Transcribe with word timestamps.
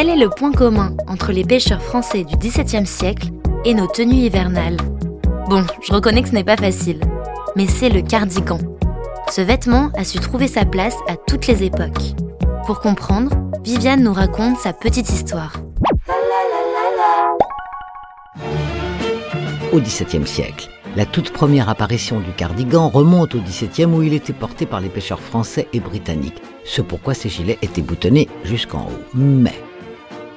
Quel 0.00 0.10
est 0.10 0.16
le 0.16 0.30
point 0.30 0.52
commun 0.52 0.94
entre 1.08 1.32
les 1.32 1.42
pêcheurs 1.42 1.82
français 1.82 2.22
du 2.22 2.36
XVIIe 2.36 2.86
siècle 2.86 3.30
et 3.64 3.74
nos 3.74 3.88
tenues 3.88 4.26
hivernales? 4.26 4.76
Bon, 5.48 5.64
je 5.82 5.92
reconnais 5.92 6.22
que 6.22 6.28
ce 6.28 6.34
n'est 6.34 6.44
pas 6.44 6.56
facile, 6.56 7.00
mais 7.56 7.66
c'est 7.66 7.88
le 7.88 8.02
cardigan. 8.02 8.58
Ce 9.28 9.40
vêtement 9.40 9.90
a 9.96 10.04
su 10.04 10.20
trouver 10.20 10.46
sa 10.46 10.64
place 10.64 10.94
à 11.08 11.16
toutes 11.16 11.48
les 11.48 11.64
époques. 11.64 12.14
Pour 12.64 12.78
comprendre, 12.78 13.32
Viviane 13.64 14.04
nous 14.04 14.12
raconte 14.12 14.56
sa 14.58 14.72
petite 14.72 15.10
histoire. 15.10 15.54
Au 19.72 19.80
XVIIe 19.80 20.28
siècle, 20.28 20.70
la 20.94 21.06
toute 21.06 21.32
première 21.32 21.68
apparition 21.68 22.20
du 22.20 22.30
cardigan 22.30 22.88
remonte 22.88 23.34
au 23.34 23.40
XVIIe 23.40 23.86
où 23.86 24.04
il 24.04 24.14
était 24.14 24.32
porté 24.32 24.64
par 24.64 24.80
les 24.80 24.90
pêcheurs 24.90 25.18
français 25.18 25.66
et 25.72 25.80
britanniques, 25.80 26.40
ce 26.64 26.82
pourquoi 26.82 27.14
ces 27.14 27.28
gilets 27.28 27.58
étaient 27.62 27.82
boutonnés 27.82 28.28
jusqu'en 28.44 28.82
haut. 28.82 29.02
Mais 29.12 29.54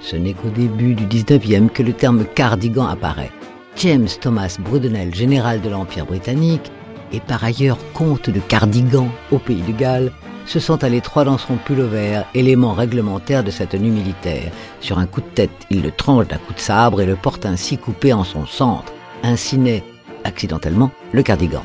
ce 0.02 0.16
n'est 0.16 0.34
qu'au 0.34 0.50
début 0.50 0.96
du 0.96 1.06
XIXe 1.06 1.72
que 1.74 1.84
le 1.84 1.94
terme 1.94 2.26
cardigan 2.26 2.88
apparaît. 2.88 3.32
James 3.78 4.08
Thomas 4.20 4.58
Brudenell, 4.60 5.14
général 5.16 5.62
de 5.62 5.70
l'Empire 5.70 6.06
britannique, 6.06 6.72
et 7.14 7.20
par 7.20 7.44
ailleurs 7.44 7.78
comte 7.94 8.30
de 8.30 8.40
Cardigan 8.40 9.10
au 9.32 9.38
pays 9.38 9.62
de 9.62 9.72
Galles, 9.72 10.12
se 10.46 10.60
sent 10.60 10.84
à 10.84 10.90
l'étroit 10.90 11.24
dans 11.24 11.38
son 11.38 11.56
pullover, 11.56 12.22
élément 12.34 12.74
réglementaire 12.74 13.44
de 13.44 13.52
sa 13.52 13.66
tenue 13.66 13.92
militaire. 13.92 14.52
Sur 14.80 14.98
un 14.98 15.06
coup 15.06 15.22
de 15.22 15.28
tête, 15.28 15.52
il 15.70 15.82
le 15.82 15.92
tranche 15.92 16.28
d'un 16.28 16.38
coup 16.38 16.54
de 16.54 16.60
sabre 16.60 17.02
et 17.02 17.06
le 17.06 17.16
porte 17.16 17.46
ainsi 17.46 17.78
coupé 17.78 18.12
en 18.14 18.24
son 18.24 18.46
centre. 18.46 18.92
Ainsi 19.24 19.58
naît, 19.58 19.84
accidentellement, 20.24 20.92
le 21.12 21.24
cardigan. 21.24 21.64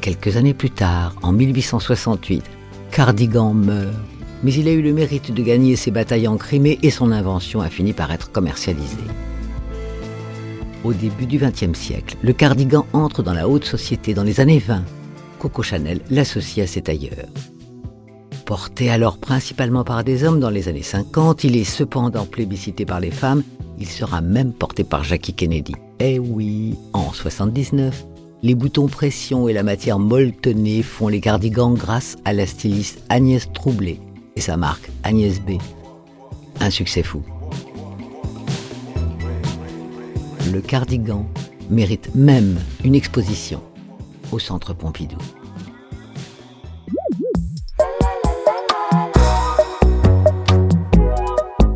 Quelques 0.00 0.36
années 0.36 0.54
plus 0.54 0.70
tard, 0.70 1.14
en 1.22 1.32
1868, 1.32 2.44
Cardigan 2.90 3.54
meurt, 3.54 3.94
mais 4.42 4.52
il 4.52 4.68
a 4.68 4.72
eu 4.72 4.82
le 4.82 4.92
mérite 4.92 5.32
de 5.32 5.42
gagner 5.42 5.76
ses 5.76 5.90
batailles 5.90 6.28
en 6.28 6.36
Crimée 6.36 6.78
et 6.82 6.90
son 6.90 7.12
invention 7.12 7.60
a 7.60 7.68
fini 7.68 7.92
par 7.92 8.10
être 8.12 8.32
commercialisée. 8.32 8.96
Au 10.82 10.94
début 10.94 11.26
du 11.26 11.38
XXe 11.38 11.78
siècle, 11.78 12.16
le 12.22 12.32
cardigan 12.32 12.86
entre 12.92 13.22
dans 13.22 13.34
la 13.34 13.48
haute 13.48 13.66
société 13.66 14.14
dans 14.14 14.22
les 14.22 14.40
années 14.40 14.62
20. 14.66 14.82
Coco 15.38 15.62
Chanel 15.62 16.00
l'associe 16.10 16.64
à 16.64 16.70
ses 16.70 16.82
tailleurs. 16.82 17.28
Porté 18.46 18.90
alors 18.90 19.18
principalement 19.18 19.84
par 19.84 20.04
des 20.04 20.24
hommes 20.24 20.40
dans 20.40 20.50
les 20.50 20.68
années 20.68 20.82
50, 20.82 21.44
il 21.44 21.56
est 21.56 21.64
cependant 21.64 22.24
plébiscité 22.24 22.86
par 22.86 22.98
les 22.98 23.10
femmes. 23.10 23.42
Il 23.78 23.86
sera 23.86 24.20
même 24.20 24.52
porté 24.52 24.82
par 24.84 25.04
Jackie 25.04 25.34
Kennedy. 25.34 25.74
Eh 26.00 26.18
oui, 26.18 26.76
en 26.92 27.12
79, 27.12 28.06
les 28.42 28.54
boutons 28.54 28.88
pression 28.88 29.48
et 29.48 29.52
la 29.52 29.62
matière 29.62 29.98
molletonnée 29.98 30.82
font 30.82 31.08
les 31.08 31.20
cardigans 31.20 31.74
grâce 31.74 32.16
à 32.24 32.32
la 32.32 32.46
styliste 32.46 33.02
Agnès 33.10 33.50
Troublé 33.52 34.00
et 34.36 34.40
sa 34.40 34.56
marque 34.56 34.90
Agnès 35.02 35.40
B. 35.40 35.52
Un 36.60 36.70
succès 36.70 37.02
fou. 37.02 37.22
Le 40.52 40.60
cardigan 40.60 41.26
mérite 41.70 42.14
même 42.14 42.58
une 42.84 42.94
exposition 42.94 43.62
au 44.32 44.38
Centre 44.38 44.74
Pompidou. 44.74 45.18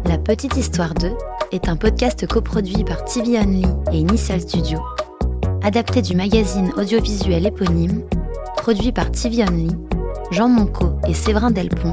La 0.07 0.19
Petite 0.19 0.57
Histoire 0.57 0.95
2 0.95 1.13
est 1.53 1.69
un 1.69 1.77
podcast 1.77 2.27
coproduit 2.27 2.85
par 2.85 3.05
TV 3.05 3.39
Only 3.39 3.65
et 3.93 3.99
Initial 3.99 4.41
Studio, 4.41 4.81
adapté 5.63 6.03
du 6.03 6.17
magazine 6.17 6.73
audiovisuel 6.77 7.47
éponyme, 7.47 8.03
produit 8.57 8.93
par 8.93 9.11
TV 9.13 9.45
Only, 9.45 9.71
Jean 10.31 10.49
Monco 10.49 10.99
et 11.07 11.15
Séverin 11.15 11.51
Delpont, 11.51 11.93